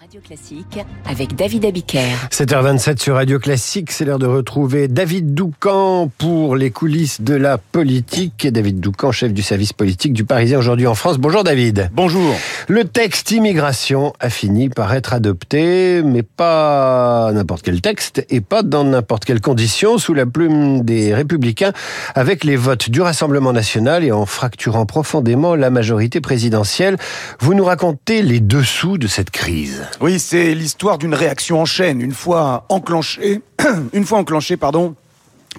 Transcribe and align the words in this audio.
Radio 0.00 0.22
Classique 0.22 0.78
avec 1.06 1.36
David 1.36 1.66
Abiker. 1.66 2.16
7h27 2.30 3.02
sur 3.02 3.16
Radio 3.16 3.38
Classique, 3.38 3.92
c'est 3.92 4.06
l'heure 4.06 4.18
de 4.18 4.26
retrouver 4.26 4.88
David 4.88 5.34
Doucan 5.34 6.10
pour 6.16 6.56
les 6.56 6.70
coulisses 6.70 7.20
de 7.20 7.34
la 7.34 7.58
politique. 7.58 8.48
David 8.50 8.80
Doucan, 8.80 9.12
chef 9.12 9.34
du 9.34 9.42
service 9.42 9.74
politique 9.74 10.14
du 10.14 10.24
Parisien 10.24 10.58
aujourd'hui 10.58 10.86
en 10.86 10.94
France. 10.94 11.18
Bonjour 11.18 11.44
David. 11.44 11.90
Bonjour. 11.92 12.34
Le 12.66 12.84
texte 12.84 13.30
immigration 13.30 14.14
a 14.20 14.30
fini 14.30 14.70
par 14.70 14.94
être 14.94 15.12
adopté, 15.12 16.00
mais 16.02 16.22
pas 16.22 17.30
n'importe 17.34 17.60
quel 17.60 17.82
texte 17.82 18.24
et 18.30 18.40
pas 18.40 18.62
dans 18.62 18.84
n'importe 18.84 19.26
quelles 19.26 19.42
conditions, 19.42 19.98
sous 19.98 20.14
la 20.14 20.24
plume 20.24 20.80
des 20.80 21.14
Républicains, 21.14 21.74
avec 22.14 22.44
les 22.44 22.56
votes 22.56 22.88
du 22.88 23.02
Rassemblement 23.02 23.52
national 23.52 24.02
et 24.02 24.12
en 24.12 24.24
fracturant 24.24 24.86
profondément 24.86 25.54
la 25.56 25.68
majorité 25.68 26.22
présidentielle. 26.22 26.96
Vous 27.38 27.52
nous 27.52 27.64
racontez 27.64 28.22
les 28.22 28.40
dessous 28.40 28.96
de 28.96 29.06
cette 29.06 29.30
crise. 29.30 29.89
Oui, 30.00 30.18
c'est 30.18 30.54
l'histoire 30.54 30.98
d'une 30.98 31.14
réaction 31.14 31.60
en 31.60 31.64
chaîne. 31.64 32.00
Une 32.00 32.14
fois 32.14 32.64
enclenchée, 32.68 33.42
une 33.92 34.04
fois 34.04 34.18
enclenchée, 34.18 34.56
pardon, 34.56 34.94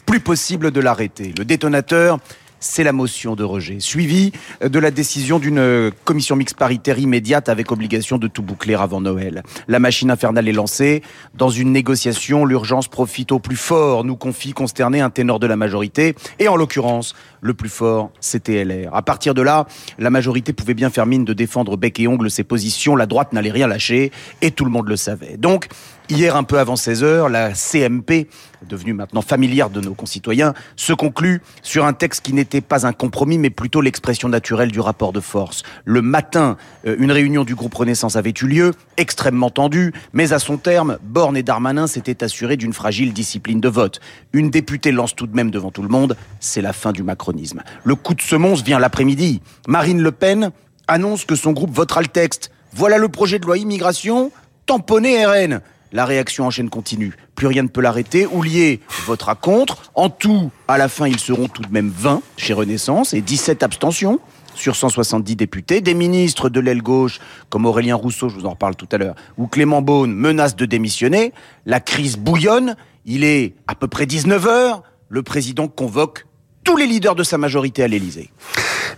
plus 0.05 0.19
possible 0.19 0.71
de 0.71 0.79
l'arrêter. 0.79 1.33
Le 1.37 1.45
détonateur, 1.45 2.19
c'est 2.61 2.83
la 2.83 2.93
motion 2.93 3.35
de 3.35 3.43
rejet, 3.43 3.79
suivie 3.79 4.31
de 4.61 4.79
la 4.79 4.91
décision 4.91 5.39
d'une 5.39 5.91
commission 6.05 6.37
mixte 6.37 6.55
paritaire 6.55 6.99
immédiate 6.99 7.49
avec 7.49 7.71
obligation 7.71 8.17
de 8.17 8.27
tout 8.27 8.43
boucler 8.43 8.75
avant 8.75 9.01
Noël. 9.01 9.43
La 9.67 9.79
machine 9.79 10.09
infernale 10.09 10.47
est 10.47 10.53
lancée. 10.53 11.01
Dans 11.35 11.49
une 11.49 11.73
négociation, 11.73 12.45
l'urgence 12.45 12.87
profite 12.87 13.31
au 13.33 13.39
plus 13.39 13.55
fort, 13.57 14.05
nous 14.05 14.15
confie 14.15 14.53
consterné 14.53 15.01
un 15.01 15.09
ténor 15.09 15.39
de 15.39 15.47
la 15.47 15.55
majorité, 15.55 16.15
et 16.39 16.47
en 16.47 16.55
l'occurrence, 16.55 17.15
le 17.41 17.53
plus 17.53 17.69
fort, 17.69 18.11
c'était 18.19 18.63
LR. 18.63 18.95
À 18.95 19.01
partir 19.01 19.33
de 19.33 19.41
là, 19.41 19.65
la 19.97 20.11
majorité 20.11 20.53
pouvait 20.53 20.75
bien 20.75 20.91
faire 20.91 21.07
mine 21.07 21.25
de 21.25 21.33
défendre 21.33 21.75
bec 21.75 21.99
et 21.99 22.07
ongle 22.07 22.29
ses 22.29 22.43
positions, 22.43 22.95
la 22.95 23.07
droite 23.07 23.33
n'allait 23.33 23.51
rien 23.51 23.67
lâcher, 23.67 24.11
et 24.41 24.51
tout 24.51 24.65
le 24.65 24.71
monde 24.71 24.87
le 24.87 24.95
savait. 24.95 25.37
Donc, 25.37 25.67
Hier, 26.11 26.35
un 26.35 26.43
peu 26.43 26.59
avant 26.59 26.75
16 26.75 27.05
heures, 27.05 27.29
la 27.29 27.53
CMP, 27.53 28.27
devenue 28.67 28.91
maintenant 28.91 29.21
familière 29.21 29.69
de 29.69 29.79
nos 29.79 29.93
concitoyens, 29.93 30.53
se 30.75 30.91
conclut 30.91 31.41
sur 31.61 31.85
un 31.85 31.93
texte 31.93 32.25
qui 32.25 32.33
n'était 32.33 32.59
pas 32.59 32.85
un 32.85 32.91
compromis, 32.91 33.37
mais 33.37 33.49
plutôt 33.49 33.79
l'expression 33.79 34.27
naturelle 34.27 34.73
du 34.73 34.81
rapport 34.81 35.13
de 35.13 35.21
force. 35.21 35.63
Le 35.85 36.01
matin, 36.01 36.57
euh, 36.85 36.97
une 36.99 37.13
réunion 37.13 37.45
du 37.45 37.55
groupe 37.55 37.73
Renaissance 37.73 38.17
avait 38.17 38.33
eu 38.41 38.45
lieu, 38.45 38.73
extrêmement 38.97 39.51
tendue, 39.51 39.93
mais 40.11 40.33
à 40.33 40.39
son 40.39 40.57
terme, 40.57 40.97
Borne 41.01 41.37
et 41.37 41.43
Darmanin 41.43 41.87
s'étaient 41.87 42.25
assurés 42.25 42.57
d'une 42.57 42.73
fragile 42.73 43.13
discipline 43.13 43.61
de 43.61 43.69
vote. 43.69 44.01
Une 44.33 44.49
députée 44.49 44.91
lance 44.91 45.15
tout 45.15 45.27
de 45.27 45.35
même 45.37 45.49
devant 45.49 45.71
tout 45.71 45.81
le 45.81 45.87
monde, 45.87 46.17
c'est 46.41 46.61
la 46.61 46.73
fin 46.73 46.91
du 46.91 47.03
macronisme. 47.03 47.63
Le 47.85 47.95
coup 47.95 48.15
de 48.15 48.21
semonce 48.21 48.63
vient 48.63 48.79
l'après-midi. 48.79 49.41
Marine 49.65 50.01
Le 50.01 50.11
Pen 50.11 50.51
annonce 50.89 51.23
que 51.23 51.35
son 51.35 51.53
groupe 51.53 51.71
votera 51.73 52.01
le 52.01 52.07
texte. 52.07 52.51
Voilà 52.73 52.97
le 52.97 53.07
projet 53.07 53.39
de 53.39 53.45
loi 53.45 53.57
immigration, 53.57 54.33
tamponné 54.65 55.25
RN. 55.25 55.61
La 55.93 56.05
réaction 56.05 56.45
en 56.45 56.49
chaîne 56.49 56.69
continue. 56.69 57.13
Plus 57.35 57.47
rien 57.47 57.63
ne 57.63 57.67
peut 57.67 57.81
l'arrêter. 57.81 58.25
Oulier 58.25 58.79
votera 59.05 59.35
contre. 59.35 59.91
En 59.93 60.09
tout, 60.09 60.49
à 60.67 60.77
la 60.77 60.87
fin, 60.87 61.07
ils 61.07 61.19
seront 61.19 61.47
tout 61.47 61.63
de 61.63 61.71
même 61.71 61.91
20 61.93 62.21
chez 62.37 62.53
Renaissance 62.53 63.13
et 63.13 63.21
17 63.21 63.61
abstentions 63.61 64.19
sur 64.55 64.75
170 64.75 65.35
députés. 65.35 65.81
Des 65.81 65.93
ministres 65.93 66.49
de 66.49 66.59
l'aile 66.61 66.81
gauche, 66.81 67.19
comme 67.49 67.65
Aurélien 67.65 67.95
Rousseau, 67.95 68.29
je 68.29 68.35
vous 68.35 68.45
en 68.45 68.51
reparle 68.51 68.75
tout 68.75 68.87
à 68.91 68.97
l'heure, 68.97 69.15
ou 69.37 69.47
Clément 69.47 69.81
Beaune, 69.81 70.13
menacent 70.13 70.55
de 70.55 70.65
démissionner. 70.65 71.33
La 71.65 71.79
crise 71.79 72.17
bouillonne. 72.17 72.75
Il 73.05 73.23
est 73.23 73.55
à 73.67 73.75
peu 73.75 73.87
près 73.87 74.05
19 74.05 74.47
heures. 74.47 74.83
Le 75.09 75.23
président 75.23 75.67
convoque 75.67 76.25
tous 76.63 76.77
les 76.77 76.85
leaders 76.85 77.15
de 77.15 77.23
sa 77.23 77.37
majorité 77.37 77.83
à 77.83 77.87
l'Élysée. 77.87 78.29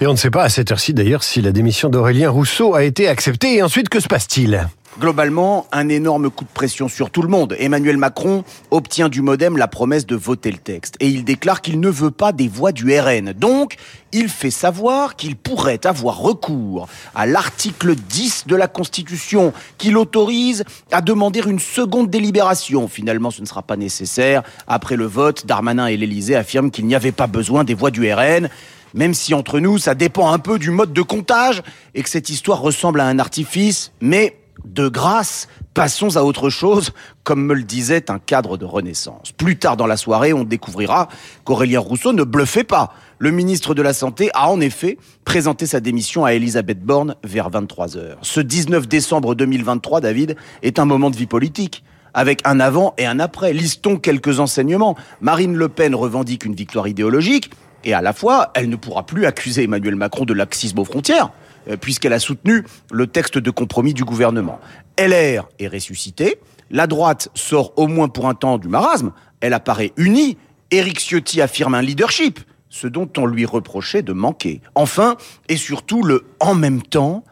Et 0.01 0.07
on 0.07 0.11
ne 0.11 0.17
sait 0.17 0.31
pas 0.31 0.43
à 0.43 0.49
cette 0.49 0.71
heure-ci 0.71 0.93
d'ailleurs 0.93 1.23
si 1.23 1.41
la 1.41 1.51
démission 1.51 1.89
d'Aurélien 1.89 2.29
Rousseau 2.29 2.75
a 2.75 2.83
été 2.83 3.07
acceptée. 3.07 3.55
Et 3.55 3.63
ensuite, 3.63 3.89
que 3.89 3.99
se 3.99 4.07
passe-t-il? 4.07 4.67
Globalement, 4.99 5.65
un 5.71 5.89
énorme 5.89 6.29
coup 6.29 6.43
de 6.43 6.49
pression 6.53 6.87
sur 6.87 7.09
tout 7.09 7.23
le 7.23 7.27
monde. 7.27 7.55
Emmanuel 7.57 7.97
Macron 7.97 8.43
obtient 8.69 9.09
du 9.09 9.23
Modem 9.23 9.57
la 9.57 9.67
promesse 9.67 10.05
de 10.05 10.15
voter 10.15 10.51
le 10.51 10.59
texte. 10.59 10.97
Et 10.99 11.07
il 11.07 11.23
déclare 11.23 11.61
qu'il 11.61 11.79
ne 11.79 11.89
veut 11.89 12.11
pas 12.11 12.31
des 12.31 12.47
voix 12.47 12.71
du 12.71 12.95
RN. 12.95 13.33
Donc, 13.33 13.77
il 14.11 14.29
fait 14.29 14.51
savoir 14.51 15.15
qu'il 15.15 15.35
pourrait 15.35 15.87
avoir 15.87 16.19
recours 16.19 16.87
à 17.15 17.25
l'article 17.25 17.95
10 17.95 18.45
de 18.45 18.55
la 18.55 18.67
Constitution 18.67 19.51
qui 19.79 19.89
l'autorise 19.89 20.63
à 20.91 21.01
demander 21.01 21.41
une 21.47 21.59
seconde 21.59 22.11
délibération. 22.11 22.87
Finalement, 22.87 23.31
ce 23.31 23.41
ne 23.41 23.47
sera 23.47 23.63
pas 23.63 23.77
nécessaire. 23.77 24.43
Après 24.67 24.95
le 24.95 25.05
vote, 25.05 25.47
Darmanin 25.47 25.87
et 25.87 25.97
l'Élysée 25.97 26.35
affirment 26.35 26.69
qu'il 26.69 26.85
n'y 26.85 26.93
avait 26.93 27.11
pas 27.11 27.27
besoin 27.27 27.63
des 27.63 27.73
voix 27.73 27.89
du 27.89 28.13
RN 28.13 28.47
même 28.93 29.13
si 29.13 29.33
entre 29.33 29.59
nous, 29.59 29.77
ça 29.77 29.95
dépend 29.95 30.31
un 30.31 30.39
peu 30.39 30.59
du 30.59 30.71
mode 30.71 30.93
de 30.93 31.01
comptage 31.01 31.61
et 31.95 32.03
que 32.03 32.09
cette 32.09 32.29
histoire 32.29 32.61
ressemble 32.61 32.99
à 32.99 33.07
un 33.07 33.19
artifice, 33.19 33.91
mais 34.01 34.37
de 34.65 34.87
grâce, 34.87 35.47
passons 35.73 36.15
à 36.15 36.21
autre 36.23 36.49
chose, 36.49 36.91
comme 37.23 37.45
me 37.45 37.53
le 37.53 37.63
disait 37.63 38.09
un 38.09 38.19
cadre 38.19 38.57
de 38.57 38.65
Renaissance. 38.65 39.31
Plus 39.31 39.57
tard 39.57 39.77
dans 39.77 39.87
la 39.87 39.97
soirée, 39.97 40.33
on 40.33 40.43
découvrira 40.43 41.09
qu'Aurélien 41.43 41.79
Rousseau 41.79 42.13
ne 42.13 42.23
bluffait 42.23 42.63
pas. 42.63 42.93
Le 43.19 43.31
ministre 43.31 43.73
de 43.73 43.81
la 43.81 43.93
Santé 43.93 44.29
a 44.33 44.49
en 44.49 44.59
effet 44.61 44.97
présenté 45.25 45.65
sa 45.65 45.79
démission 45.79 46.25
à 46.25 46.33
Elisabeth 46.33 46.81
Borne 46.81 47.15
vers 47.23 47.49
23 47.49 47.97
heures. 47.97 48.19
Ce 48.21 48.39
19 48.39 48.87
décembre 48.87 49.35
2023, 49.35 50.01
David, 50.01 50.35
est 50.61 50.79
un 50.79 50.85
moment 50.85 51.09
de 51.09 51.15
vie 51.15 51.27
politique 51.27 51.83
avec 52.13 52.41
un 52.45 52.59
avant 52.59 52.93
et 52.97 53.05
un 53.05 53.19
après. 53.19 53.53
Listons 53.53 53.97
quelques 53.97 54.39
enseignements. 54.39 54.95
Marine 55.21 55.55
Le 55.55 55.69
Pen 55.69 55.95
revendique 55.95 56.45
une 56.45 56.53
victoire 56.53 56.87
idéologique, 56.87 57.49
et 57.83 57.93
à 57.93 58.01
la 58.01 58.13
fois, 58.13 58.51
elle 58.55 58.69
ne 58.69 58.75
pourra 58.75 59.05
plus 59.05 59.25
accuser 59.25 59.63
Emmanuel 59.63 59.95
Macron 59.95 60.25
de 60.25 60.33
laxisme 60.33 60.79
aux 60.79 60.85
frontières. 60.85 61.31
Euh, 61.69 61.77
puisqu'elle 61.77 62.11
a 62.11 62.19
soutenu 62.19 62.65
le 62.91 63.07
texte 63.07 63.37
de 63.37 63.49
compromis 63.49 63.93
du 63.93 64.03
gouvernement. 64.03 64.59
LR 64.99 65.47
est 65.59 65.67
ressuscité, 65.67 66.39
la 66.71 66.87
droite 66.87 67.29
sort 67.35 67.71
au 67.77 67.87
moins 67.87 68.09
pour 68.09 68.27
un 68.27 68.33
temps 68.33 68.57
du 68.57 68.67
marasme, 68.67 69.13
elle 69.39 69.53
apparaît 69.53 69.93
unie, 69.95 70.37
Éric 70.71 70.99
Ciotti 70.99 71.41
affirme 71.41 71.75
un 71.75 71.81
leadership, 71.81 72.39
ce 72.69 72.87
dont 72.87 73.09
on 73.17 73.25
lui 73.25 73.45
reprochait 73.45 74.01
de 74.01 74.11
manquer. 74.11 74.61
Enfin, 74.75 75.15
et 75.47 75.55
surtout, 75.55 76.03
le 76.03 76.25
en 76.39 76.55
même 76.55 76.81
temps 76.81 77.23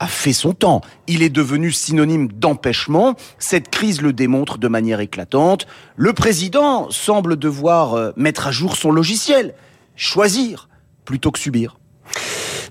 a 0.00 0.06
fait 0.06 0.32
son 0.32 0.52
temps. 0.52 0.80
Il 1.06 1.22
est 1.22 1.30
devenu 1.30 1.72
synonyme 1.72 2.28
d'empêchement. 2.28 3.14
Cette 3.38 3.68
crise 3.70 4.02
le 4.02 4.12
démontre 4.12 4.58
de 4.58 4.68
manière 4.68 5.00
éclatante. 5.00 5.66
Le 5.96 6.12
président 6.12 6.90
semble 6.90 7.36
devoir 7.36 7.94
euh, 7.94 8.12
mettre 8.16 8.46
à 8.46 8.50
jour 8.50 8.76
son 8.76 8.90
logiciel, 8.90 9.54
choisir 9.96 10.68
plutôt 11.04 11.30
que 11.30 11.38
subir. 11.38 11.78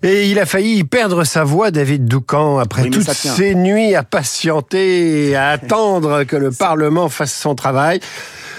Et 0.03 0.29
il 0.29 0.39
a 0.39 0.45
failli 0.45 0.83
perdre 0.83 1.23
sa 1.23 1.43
voix, 1.43 1.71
David 1.71 2.05
Doucan, 2.05 2.59
après 2.59 2.89
toutes 2.89 3.09
ces 3.09 3.55
nuits 3.55 3.95
à 3.95 4.03
patienter 4.03 5.29
et 5.29 5.35
à 5.35 5.49
attendre 5.49 6.23
que 6.23 6.35
le 6.35 6.51
Parlement 6.59 7.09
fasse 7.09 7.33
son 7.33 7.55
travail. 7.55 7.99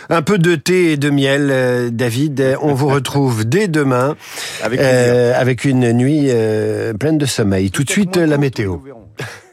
Un 0.08 0.22
peu 0.22 0.38
de 0.38 0.54
thé 0.54 0.92
et 0.92 0.96
de 0.96 1.10
miel, 1.10 1.48
euh, 1.50 1.90
David. 1.90 2.56
On 2.62 2.74
vous 2.74 2.88
retrouve 2.94 3.44
dès 3.44 3.68
demain 3.68 4.16
avec, 4.62 4.80
euh, 4.80 5.32
avec 5.36 5.64
une 5.64 5.92
nuit 5.92 6.26
euh, 6.28 6.94
pleine 6.94 7.18
de 7.18 7.26
sommeil. 7.26 7.70
Tout 7.70 7.84
de 7.84 7.90
suite, 7.90 8.16
la 8.16 8.38
météo. 8.38 8.78